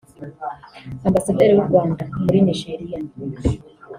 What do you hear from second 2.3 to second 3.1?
Nigeria